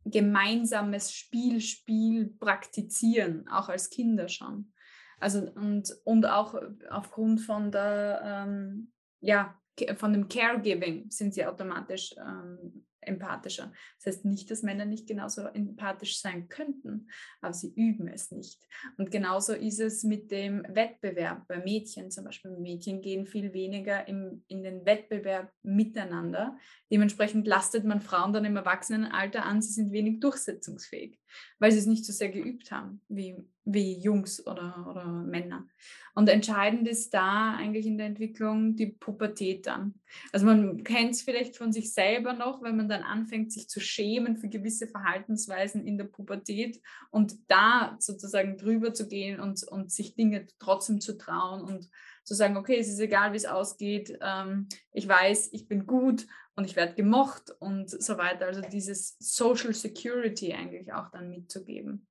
gemeinsames 0.04 1.12
Spielspiel 1.12 2.34
praktizieren, 2.40 3.46
auch 3.48 3.68
als 3.68 3.90
Kinder 3.90 4.28
schon. 4.28 4.72
Also 5.18 5.50
und, 5.54 5.94
und 6.04 6.26
auch 6.26 6.60
aufgrund 6.90 7.40
von 7.40 7.70
der 7.70 8.22
ähm, 8.24 8.92
ja, 9.20 9.61
von 9.96 10.12
dem 10.12 10.28
Caregiving 10.28 11.10
sind 11.10 11.34
sie 11.34 11.46
automatisch 11.46 12.14
ähm, 12.18 12.84
empathischer. 13.02 13.72
Das 13.98 14.14
heißt 14.14 14.24
nicht, 14.24 14.50
dass 14.50 14.62
Männer 14.62 14.84
nicht 14.84 15.06
genauso 15.06 15.42
empathisch 15.42 16.20
sein 16.20 16.48
könnten, 16.48 17.08
aber 17.40 17.52
sie 17.52 17.72
üben 17.74 18.08
es 18.08 18.30
nicht. 18.30 18.66
Und 18.96 19.10
genauso 19.10 19.52
ist 19.52 19.80
es 19.80 20.04
mit 20.04 20.30
dem 20.30 20.64
Wettbewerb. 20.68 21.46
Bei 21.48 21.58
Mädchen 21.58 22.10
zum 22.10 22.24
Beispiel, 22.24 22.52
Mädchen 22.52 23.00
gehen 23.00 23.26
viel 23.26 23.52
weniger 23.52 24.06
im, 24.08 24.44
in 24.48 24.62
den 24.62 24.84
Wettbewerb 24.86 25.52
miteinander. 25.62 26.56
Dementsprechend 26.90 27.46
lastet 27.46 27.84
man 27.84 28.00
Frauen 28.00 28.32
dann 28.32 28.44
im 28.44 28.56
Erwachsenenalter 28.56 29.44
an, 29.44 29.62
sie 29.62 29.72
sind 29.72 29.92
wenig 29.92 30.20
durchsetzungsfähig, 30.20 31.18
weil 31.58 31.72
sie 31.72 31.78
es 31.78 31.86
nicht 31.86 32.04
so 32.04 32.12
sehr 32.12 32.30
geübt 32.30 32.70
haben 32.70 33.00
wie, 33.08 33.36
wie 33.64 33.98
Jungs 33.98 34.46
oder, 34.46 34.86
oder 34.90 35.06
Männer. 35.06 35.66
Und 36.14 36.28
entscheidend 36.28 36.86
ist 36.88 37.14
da 37.14 37.54
eigentlich 37.54 37.86
in 37.86 37.96
der 37.96 38.06
Entwicklung 38.06 38.76
die 38.76 38.86
Pubertät 38.86 39.66
dann. 39.66 39.94
Also 40.32 40.44
man 40.44 40.84
kennt 40.84 41.12
es 41.12 41.22
vielleicht 41.22 41.56
von 41.56 41.72
sich 41.72 41.92
selber 41.92 42.34
noch, 42.34 42.62
wenn 42.62 42.76
man 42.76 42.88
dann 42.88 43.02
anfängt, 43.02 43.52
sich 43.52 43.68
zu 43.68 43.80
schämen 43.80 44.36
für 44.36 44.48
gewisse 44.48 44.86
Verhaltensweisen 44.86 45.86
in 45.86 45.96
der 45.96 46.04
Pubertät 46.04 46.80
und 47.10 47.34
da 47.48 47.96
sozusagen 47.98 48.58
drüber 48.58 48.92
zu 48.92 49.08
gehen 49.08 49.40
und, 49.40 49.62
und 49.64 49.90
sich 49.90 50.14
Dinge 50.14 50.46
trotzdem 50.58 51.00
zu 51.00 51.16
trauen 51.16 51.62
und 51.62 51.88
zu 52.24 52.34
sagen, 52.34 52.56
okay, 52.56 52.78
es 52.78 52.88
ist 52.88 53.00
egal, 53.00 53.32
wie 53.32 53.36
es 53.36 53.46
ausgeht, 53.46 54.18
ähm, 54.20 54.68
ich 54.92 55.08
weiß, 55.08 55.52
ich 55.52 55.68
bin 55.68 55.86
gut 55.86 56.26
und 56.54 56.64
ich 56.64 56.76
werde 56.76 56.94
gemocht 56.94 57.50
und 57.58 57.90
so 57.90 58.18
weiter. 58.18 58.46
Also 58.46 58.60
dieses 58.60 59.16
Social 59.18 59.74
Security 59.74 60.52
eigentlich 60.52 60.92
auch 60.92 61.10
dann 61.10 61.30
mitzugeben. 61.30 62.06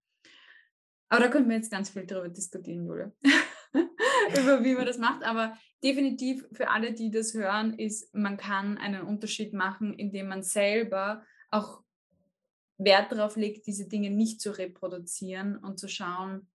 Aber 1.10 1.24
da 1.24 1.28
könnten 1.30 1.50
wir 1.50 1.58
jetzt 1.58 1.72
ganz 1.72 1.90
viel 1.90 2.06
darüber 2.06 2.30
diskutieren, 2.30 2.86
Julia, 2.86 3.12
über 3.74 4.64
wie 4.64 4.76
man 4.76 4.86
das 4.86 4.98
macht. 4.98 5.24
Aber 5.24 5.58
definitiv 5.84 6.48
für 6.54 6.70
alle, 6.70 6.94
die 6.94 7.12
das 7.12 7.34
hören, 7.34 7.78
ist, 7.78 8.14
man 8.16 8.38
kann 8.38 8.78
einen 8.78 9.02
Unterschied 9.02 9.54
machen, 9.54 9.94
indem 9.94 10.30
man 10.30 10.42
selber 10.42 11.26
auch 11.50 11.84
Wert 12.78 13.12
darauf 13.12 13.36
legt, 13.36 13.68
diese 13.68 13.88
Dinge 13.88 14.10
nicht 14.10 14.42
zu 14.42 14.52
reproduzieren 14.58 15.58
und 15.58 15.80
zu 15.80 15.88
schauen, 15.88 16.48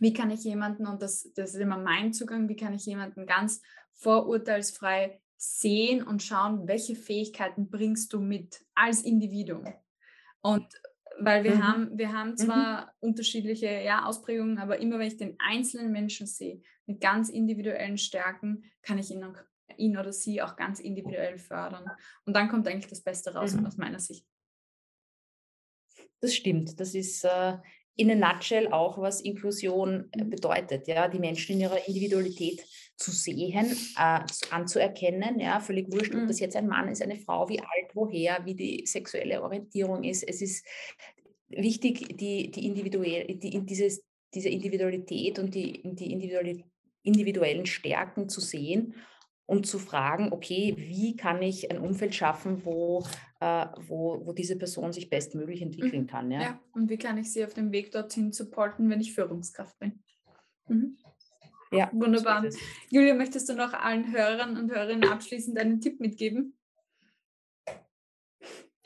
wie 0.00 0.12
kann 0.12 0.30
ich 0.30 0.44
jemanden, 0.44 0.86
und 0.86 1.02
das, 1.02 1.30
das 1.34 1.54
ist 1.54 1.60
immer 1.60 1.78
mein 1.78 2.12
Zugang, 2.12 2.48
wie 2.48 2.56
kann 2.56 2.74
ich 2.74 2.86
jemanden 2.86 3.26
ganz 3.26 3.62
vorurteilsfrei 3.94 5.20
sehen 5.36 6.02
und 6.02 6.22
schauen, 6.22 6.66
welche 6.66 6.96
Fähigkeiten 6.96 7.70
bringst 7.70 8.12
du 8.12 8.20
mit 8.20 8.64
als 8.74 9.02
Individuum. 9.02 9.72
Und 10.40 10.66
weil 11.18 11.44
wir 11.44 11.56
mhm. 11.56 11.66
haben, 11.66 11.98
wir 11.98 12.12
haben 12.12 12.36
zwar 12.36 12.86
mhm. 12.86 12.90
unterschiedliche 13.08 13.66
ja, 13.82 14.04
Ausprägungen, 14.04 14.58
aber 14.58 14.78
immer 14.78 14.98
wenn 14.98 15.06
ich 15.06 15.16
den 15.16 15.36
einzelnen 15.38 15.92
Menschen 15.92 16.26
sehe, 16.26 16.60
mit 16.86 17.00
ganz 17.00 17.28
individuellen 17.28 17.98
Stärken, 17.98 18.64
kann 18.82 18.98
ich 18.98 19.10
ihn, 19.10 19.24
ihn 19.76 19.96
oder 19.96 20.12
sie 20.12 20.42
auch 20.42 20.56
ganz 20.56 20.80
individuell 20.80 21.38
fördern. 21.38 21.90
Und 22.26 22.34
dann 22.34 22.48
kommt 22.48 22.68
eigentlich 22.68 22.88
das 22.88 23.02
Beste 23.02 23.34
raus 23.34 23.54
mhm. 23.54 23.66
aus 23.66 23.76
meiner 23.76 24.00
Sicht. 24.00 24.26
Das 26.20 26.34
stimmt. 26.34 26.80
Das 26.80 26.94
ist 26.94 27.24
äh, 27.24 27.58
in 27.96 28.10
a 28.10 28.14
nutshell 28.14 28.72
auch, 28.72 28.98
was 28.98 29.20
Inklusion 29.20 30.08
äh, 30.12 30.24
mhm. 30.24 30.30
bedeutet. 30.30 30.88
Ja, 30.88 31.08
die 31.08 31.18
Menschen 31.18 31.54
in 31.54 31.62
ihrer 31.62 31.86
Individualität 31.86 32.64
zu 32.96 33.10
sehen, 33.10 33.76
äh, 33.96 34.20
anzuerkennen. 34.50 35.40
Ja, 35.40 35.60
völlig 35.60 35.92
wurscht, 35.92 36.14
ob 36.14 36.26
das 36.26 36.38
mhm. 36.38 36.44
jetzt 36.44 36.56
ein 36.56 36.68
Mann 36.68 36.88
ist, 36.88 37.02
eine 37.02 37.16
Frau, 37.16 37.48
wie 37.48 37.60
alt, 37.60 37.94
woher, 37.94 38.44
wie 38.44 38.54
die 38.54 38.86
sexuelle 38.86 39.42
Orientierung 39.42 40.04
ist. 40.04 40.22
Es 40.22 40.42
ist 40.42 40.66
wichtig, 41.48 42.16
die, 42.16 42.50
die, 42.50 42.66
individuell, 42.66 43.26
die, 43.26 43.64
dieses, 43.64 44.02
diese 44.34 44.48
Individualität 44.48 45.38
und 45.38 45.54
die, 45.54 45.80
die 45.84 46.12
individuellen 47.02 47.66
Stärken 47.66 48.28
zu 48.28 48.40
sehen 48.40 48.94
und 49.46 49.66
zu 49.66 49.78
fragen, 49.78 50.32
okay, 50.32 50.74
wie 50.78 51.16
kann 51.16 51.42
ich 51.42 51.70
ein 51.70 51.78
Umfeld 51.78 52.14
schaffen, 52.14 52.64
wo, 52.64 53.04
äh, 53.40 53.66
wo, 53.86 54.24
wo 54.24 54.32
diese 54.32 54.56
Person 54.56 54.92
sich 54.92 55.10
bestmöglich 55.10 55.60
mhm. 55.60 55.66
entwickeln 55.66 56.06
kann. 56.06 56.30
Ja? 56.30 56.40
ja, 56.40 56.60
und 56.72 56.88
wie 56.88 56.96
kann 56.96 57.18
ich 57.18 57.32
sie 57.32 57.44
auf 57.44 57.54
dem 57.54 57.72
Weg 57.72 57.92
dorthin 57.92 58.32
supporten, 58.32 58.88
wenn 58.88 59.00
ich 59.00 59.14
Führungskraft 59.14 59.78
bin? 59.78 60.02
Mhm. 60.68 60.96
Ja, 61.72 61.90
wunderbar. 61.92 62.44
Julia, 62.88 63.14
möchtest 63.14 63.48
du 63.48 63.54
noch 63.54 63.72
allen 63.72 64.12
Hörern 64.12 64.56
und 64.56 64.70
Hörerinnen 64.70 65.10
abschließend 65.10 65.58
einen 65.58 65.80
Tipp 65.80 66.00
mitgeben? 66.00 66.56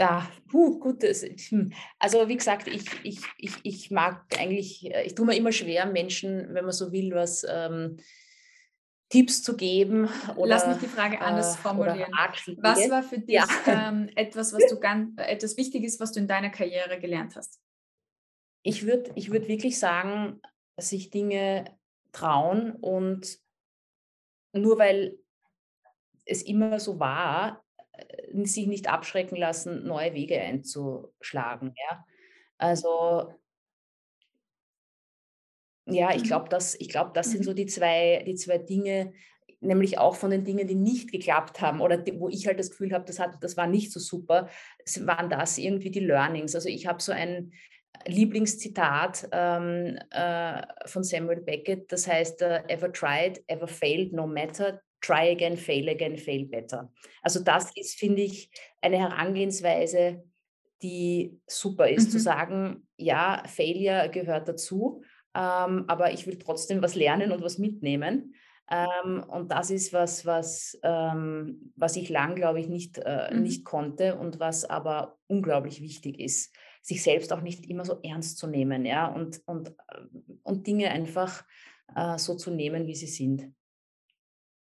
Ja, 0.00 0.31
puh, 0.49 0.79
gutes. 0.79 1.25
Hm. 1.50 1.73
Also 1.99 2.29
wie 2.29 2.37
gesagt, 2.37 2.69
ich, 2.69 2.85
ich, 3.03 3.21
ich, 3.37 3.53
ich 3.65 3.91
mag 3.91 4.25
eigentlich, 4.38 4.93
äh, 4.95 5.03
ich 5.05 5.15
tue 5.15 5.27
mir 5.27 5.37
immer 5.37 5.50
schwer, 5.50 5.87
Menschen, 5.87 6.55
wenn 6.55 6.65
man 6.65 6.73
so 6.73 6.93
will, 6.93 7.12
was 7.12 7.45
ähm, 7.49 7.99
Tipps 9.09 9.43
zu 9.43 9.57
geben. 9.57 10.09
Oder, 10.37 10.49
Lass 10.49 10.67
mich 10.67 10.79
die 10.79 10.87
Frage 10.87 11.21
anders 11.21 11.55
äh, 11.57 11.59
formulieren. 11.59 12.12
Was 12.59 12.91
war 12.91 13.03
für 13.03 13.19
dich 13.19 13.37
ja. 13.37 13.47
ähm, 13.67 14.11
etwas, 14.15 14.53
was 14.53 14.67
du 14.69 14.79
ganz, 14.79 15.12
etwas 15.17 15.57
Wichtiges, 15.57 15.99
was 15.99 16.12
du 16.12 16.21
in 16.21 16.29
deiner 16.29 16.50
Karriere 16.50 17.00
gelernt 17.00 17.35
hast? 17.37 17.61
Ich 18.62 18.85
würde 18.85 19.11
ich 19.15 19.31
würd 19.31 19.49
wirklich 19.49 19.79
sagen, 19.79 20.41
sich 20.77 21.11
Dinge 21.11 21.65
trauen 22.12 22.73
und 22.73 23.38
nur 24.53 24.79
weil 24.79 25.19
es 26.25 26.43
immer 26.43 26.79
so 26.79 27.00
war, 27.00 27.65
äh, 27.93 28.45
sich 28.45 28.67
nicht 28.67 28.88
abschrecken 28.88 29.37
lassen, 29.37 29.87
neue 29.87 30.12
Wege 30.15 30.41
einzuschlagen. 30.41 31.75
Ja? 31.88 32.05
Also 32.59 33.33
ja, 35.88 36.14
ich 36.14 36.23
mhm. 36.23 36.26
glaube, 36.26 36.49
das, 36.49 36.75
ich 36.78 36.88
glaub, 36.88 37.14
das 37.14 37.30
sind 37.30 37.45
so 37.45 37.52
mhm. 37.52 37.57
die 37.57 37.66
zwei, 37.66 38.23
die 38.26 38.35
zwei 38.35 38.59
Dinge, 38.59 39.12
nämlich 39.61 39.99
auch 39.99 40.14
von 40.14 40.30
den 40.30 40.45
Dingen, 40.45 40.68
die 40.68 40.75
nicht 40.75 41.11
geklappt 41.11 41.61
haben 41.61 41.80
oder 41.80 41.97
die, 41.97 42.18
wo 42.18 42.28
ich 42.28 42.47
halt 42.47 42.61
das 42.61 42.71
Gefühl 42.71 42.92
habe, 42.92 43.04
das, 43.04 43.21
das 43.40 43.57
war 43.57 43.66
nicht 43.66 43.92
so 43.92 43.99
super, 43.99 44.49
waren 45.00 45.30
das 45.30 45.59
irgendwie 45.59 45.90
die 45.90 46.00
Learnings. 46.00 46.54
Also 46.54 46.68
ich 46.68 46.87
habe 46.87 47.02
so 47.02 47.12
ein, 47.12 47.52
Lieblingszitat 48.07 49.28
ähm, 49.33 49.99
äh, 50.11 50.62
von 50.87 51.02
Samuel 51.02 51.40
Beckett, 51.40 51.90
das 51.90 52.07
heißt, 52.07 52.42
uh, 52.42 52.61
ever 52.68 52.92
tried, 52.92 53.42
ever 53.49 53.66
failed, 53.66 54.12
no 54.12 54.26
matter, 54.26 54.80
try 55.00 55.30
again, 55.30 55.57
fail 55.57 55.88
again, 55.88 56.16
fail 56.16 56.45
better. 56.47 56.92
Also 57.23 57.40
das 57.42 57.71
ist, 57.76 57.99
finde 57.99 58.23
ich, 58.23 58.50
eine 58.80 58.99
Herangehensweise, 58.99 60.25
die 60.83 61.40
super 61.47 61.88
ist, 61.88 62.09
mhm. 62.09 62.11
zu 62.11 62.18
sagen, 62.21 62.88
ja, 62.97 63.42
Failure 63.47 64.09
gehört 64.11 64.49
dazu, 64.49 65.02
ähm, 65.38 65.85
aber 65.87 66.12
ich 66.12 66.26
will 66.26 66.37
trotzdem 66.37 66.83
was 66.83 66.97
lernen 66.97 67.30
und 67.30 67.42
was 67.42 67.59
mitnehmen. 67.59 68.35
Ähm, 68.71 69.23
und 69.23 69.52
das 69.52 69.71
ist 69.71 69.92
was, 69.92 70.26
was, 70.26 70.78
ähm, 70.83 71.73
was 71.76 71.95
ich 71.97 72.09
lang, 72.09 72.35
glaube 72.35 72.61
ich, 72.61 72.68
nicht, 72.68 72.99
äh, 72.99 73.33
mhm. 73.33 73.42
nicht 73.42 73.64
konnte 73.64 74.16
und 74.16 74.40
was 74.40 74.64
aber 74.64 75.16
unglaublich 75.28 75.80
wichtig 75.80 76.18
ist, 76.18 76.54
sich 76.83 77.02
selbst 77.02 77.33
auch 77.33 77.40
nicht 77.40 77.66
immer 77.71 77.85
so 77.85 78.00
ernst 78.02 78.37
zu 78.37 78.49
nehmen, 78.49 78.85
ja, 78.85 79.07
und, 79.07 79.40
und, 79.47 79.68
äh, 79.68 80.02
und 80.42 80.66
Dinge 80.66 80.90
einfach 80.90 81.45
äh, 81.95 82.18
so 82.18 82.35
zu 82.35 82.50
nehmen, 82.50 82.87
wie 82.87 82.97
sie 82.97 83.07
sind. 83.07 83.54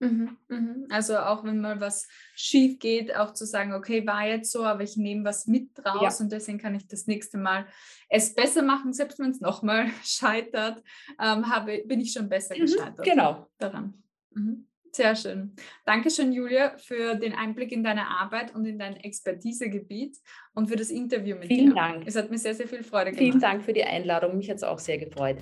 Mhm, 0.01 0.37
mhm. 0.49 0.87
Also 0.91 1.19
auch 1.19 1.45
wenn 1.45 1.61
mal 1.61 1.81
was 1.81 2.09
schief 2.35 2.79
geht, 2.79 3.15
auch 3.17 3.33
zu 3.33 3.47
sagen, 3.47 3.73
okay, 3.73 4.07
war 4.07 4.27
jetzt 4.27 4.51
so, 4.51 4.65
aber 4.65 4.83
ich 4.83 4.97
nehme 4.97 5.25
was 5.25 5.47
mit 5.47 5.71
raus 5.85 6.19
ja. 6.19 6.25
und 6.25 6.33
deswegen 6.33 6.59
kann 6.59 6.75
ich 6.75 6.87
das 6.87 7.07
nächste 7.07 7.39
Mal 7.39 7.67
es 8.09 8.35
besser 8.35 8.63
machen, 8.63 8.93
selbst 8.93 9.19
wenn 9.19 9.31
es 9.31 9.41
nochmal 9.41 9.87
scheitert, 10.05 10.83
ähm, 11.21 11.49
habe, 11.49 11.83
bin 11.87 12.01
ich 12.01 12.13
schon 12.13 12.29
besser 12.29 12.57
mhm, 12.57 12.61
gescheitert. 12.61 13.05
Genau. 13.05 13.47
Daran. 13.59 14.03
Mhm. 14.31 14.67
Sehr 14.93 15.17
schön. 15.17 15.57
Dankeschön, 15.85 16.33
Julia, 16.33 16.77
für 16.79 17.17
den 17.17 17.35
Einblick 17.35 17.73
in 17.73 17.83
deine 17.83 18.07
Arbeit 18.07 18.55
und 18.55 18.65
in 18.65 18.79
dein 18.79 18.95
Expertisegebiet 18.97 20.17
und 20.55 20.69
für 20.69 20.77
das 20.77 20.91
Interview 20.91 21.35
mit 21.35 21.49
Vielen 21.49 21.71
dir. 21.71 21.73
Vielen 21.73 21.75
Dank. 21.75 22.07
Es 22.07 22.15
hat 22.15 22.31
mir 22.31 22.39
sehr, 22.39 22.55
sehr 22.55 22.69
viel 22.69 22.85
Freude 22.85 23.11
gemacht. 23.11 23.19
Vielen 23.19 23.41
Dank 23.41 23.65
für 23.65 23.73
die 23.73 23.83
Einladung. 23.83 24.37
Mich 24.37 24.49
hat 24.51 24.59
es 24.59 24.63
auch 24.63 24.79
sehr 24.79 24.99
gefreut. 24.99 25.39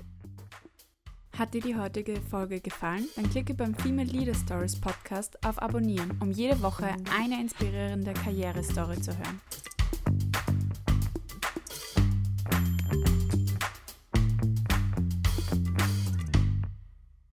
Hat 1.38 1.54
dir 1.54 1.62
die 1.62 1.76
heutige 1.76 2.20
Folge 2.20 2.60
gefallen? 2.60 3.08
Dann 3.16 3.30
klicke 3.30 3.54
beim 3.54 3.74
Female 3.74 4.08
Leader 4.08 4.34
Stories 4.34 4.78
Podcast 4.78 5.42
auf 5.46 5.60
Abonnieren, 5.62 6.18
um 6.20 6.30
jede 6.30 6.60
Woche 6.60 6.94
eine 7.18 7.40
inspirierende 7.40 8.12
Karrierestory 8.12 9.00
zu 9.00 9.16
hören. 9.16 9.40